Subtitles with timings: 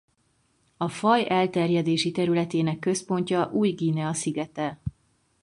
[0.77, 4.79] A faj elterjedési területének központja Új-Guinea szigete.